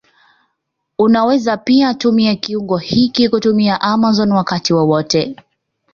[0.97, 5.35] Unaweza pia tumia kiungo hiki kutumia Amazon wakati wowote